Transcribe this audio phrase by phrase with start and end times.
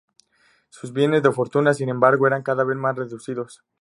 [0.69, 3.63] Sus bienes de fortuna, sin embargo, eran cada vez más reducidos.